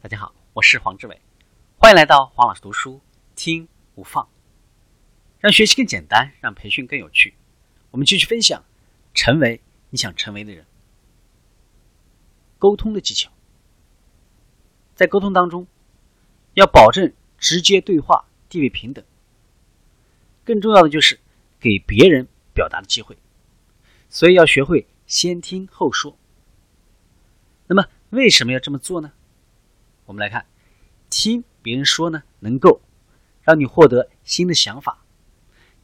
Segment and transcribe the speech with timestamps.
[0.00, 1.20] 大家好，我是黄志伟，
[1.76, 3.00] 欢迎来到黄老师读书
[3.34, 3.66] 听
[3.96, 4.28] 无放，
[5.40, 7.34] 让学习更简单，让培训更有趣。
[7.90, 8.64] 我们继续分享，
[9.12, 10.64] 成为你想成为的人。
[12.58, 13.32] 沟通的技巧，
[14.94, 15.66] 在沟通当中，
[16.54, 19.04] 要保证直接对话，地位平等。
[20.44, 21.18] 更重要的就是
[21.58, 23.18] 给别人表达的机会，
[24.08, 26.16] 所以要学会先听后说。
[27.66, 29.12] 那么为什么要这么做呢？
[30.08, 30.46] 我们来看，
[31.10, 32.80] 听别人说呢，能够
[33.42, 35.04] 让你获得新的想法，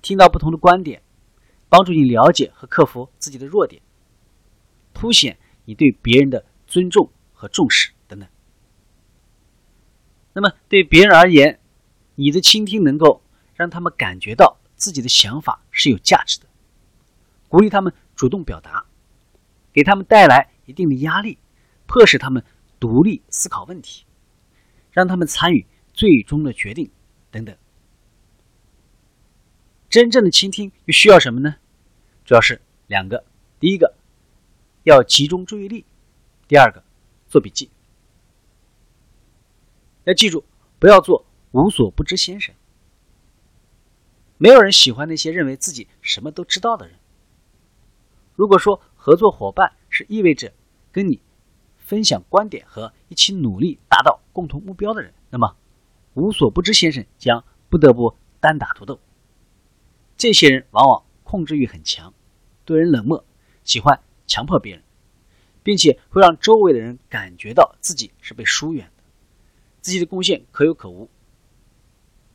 [0.00, 1.02] 听到不同的观点，
[1.68, 3.82] 帮助你了解和克服自己的弱点，
[4.94, 8.26] 凸显你对别人的尊重和重视等等。
[10.32, 11.60] 那么对别人而言，
[12.14, 13.22] 你的倾听能够
[13.54, 16.46] 让他们感觉到自己的想法是有价值的，
[17.46, 18.86] 鼓励他们主动表达，
[19.70, 21.36] 给他们带来一定的压力，
[21.84, 22.42] 迫使他们
[22.80, 24.06] 独立思考问题。
[24.94, 26.88] 让他们参与最终的决定，
[27.32, 27.54] 等等。
[29.90, 31.56] 真正的倾听又需要什么呢？
[32.24, 33.24] 主要是两个：
[33.58, 33.96] 第一个
[34.84, 35.84] 要集中注意力；
[36.46, 36.84] 第二个
[37.26, 37.68] 做笔记。
[40.04, 40.44] 要记住，
[40.78, 42.54] 不要做无所不知先生。
[44.38, 46.96] 没有人喜欢那些认为自己什么都知道的人。
[48.36, 50.52] 如果说合作伙伴是意味着
[50.92, 51.20] 跟你。
[51.84, 55.54] 分享观点和一起努力达到共同目标的人，那么
[56.14, 58.98] 无所不知先生将不得不单打独斗。
[60.16, 62.12] 这些人往往控制欲很强，
[62.64, 63.24] 对人冷漠，
[63.64, 64.82] 喜欢强迫别人，
[65.62, 69.02] 并且会让周围的人感觉到自己是被疏远的，
[69.80, 71.08] 自己的贡献可有可无。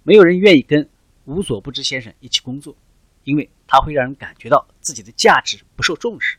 [0.03, 0.89] 没有人愿意跟
[1.25, 2.75] 无所不知先生一起工作，
[3.23, 6.38] 因为他会让人感觉到自己的价值不受重视，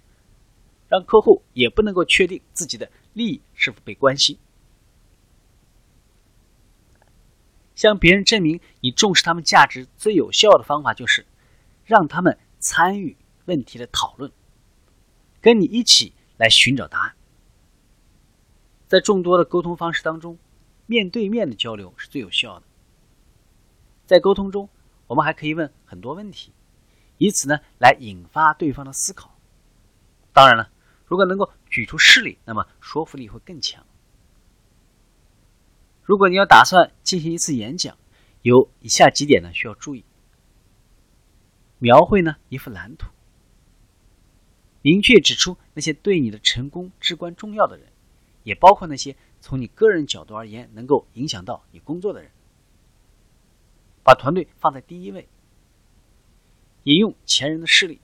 [0.90, 2.90] 让客户也不能够确定自己的。
[3.12, 4.38] 利益是否被关心？
[7.74, 11.26] 向别人证明你重视他们价值最有效的方法就是
[11.84, 14.30] 让他们参与问题的讨论，
[15.40, 17.16] 跟你一起来寻找答案。
[18.86, 20.38] 在众多的沟通方式当中，
[20.86, 22.66] 面对面的交流是最有效的。
[24.06, 24.68] 在沟通中，
[25.08, 26.52] 我们还可以问很多问题，
[27.18, 29.36] 以此呢来引发对方的思考。
[30.32, 30.70] 当然了。
[31.10, 33.84] 如果能够举出事例，那么说服力会更强。
[36.04, 37.98] 如果你要打算进行一次演讲，
[38.42, 40.04] 有以下几点呢需要注意：
[41.80, 43.08] 描绘呢一幅蓝图，
[44.82, 47.88] 明确指出那些对你的成功至关重要的人，
[48.44, 52.30] 也包括那些从你个人角度而言能够影响到你工作的人，
[54.04, 55.28] 把团队放在第一位，
[56.84, 58.00] 引用前人的事例，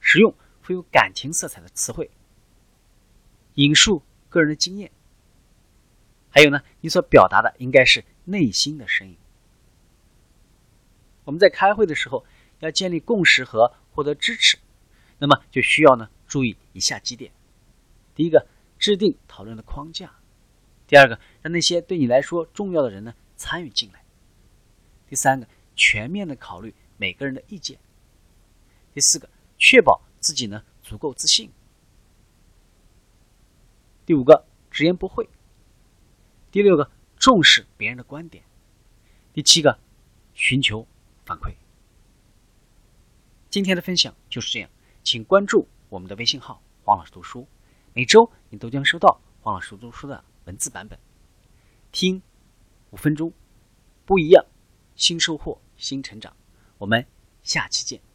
[0.00, 0.34] 使用。
[0.72, 2.10] 有感情色彩的词汇，
[3.54, 4.90] 引述个人的经验，
[6.30, 9.16] 还有呢，你所表达的应该是内心的声音。
[11.24, 12.24] 我们在开会的时候
[12.60, 14.58] 要建立共识和获得支持，
[15.18, 17.30] 那么就需要呢注意以下几点：
[18.14, 18.46] 第一个，
[18.78, 20.08] 制定讨论的框架；
[20.86, 24.00] 第二个，让那些对你来说重要的人呢参与进来；
[25.08, 25.46] 第三个，
[25.76, 27.76] 全面的考虑每个人的意见；
[28.92, 29.28] 第四个，
[29.58, 30.02] 确保。
[30.22, 31.50] 自己呢足够自信。
[34.06, 35.28] 第五个，直言不讳。
[36.50, 38.44] 第六个，重视别人的观点。
[39.32, 39.78] 第七个，
[40.32, 40.86] 寻求
[41.24, 41.54] 反馈。
[43.50, 44.70] 今天的分享就是这样，
[45.02, 47.46] 请关注我们的微信号“黄老师读书”，
[47.92, 50.98] 每周你都将收到黄老师读书的文字版本。
[51.90, 52.22] 听
[52.90, 53.32] 五分钟，
[54.06, 54.44] 不一样，
[54.94, 56.36] 新收获，新成长。
[56.78, 57.06] 我们
[57.42, 58.11] 下期见。